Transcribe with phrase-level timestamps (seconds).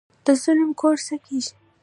[0.25, 1.53] د ظالم کور څه کیږي؟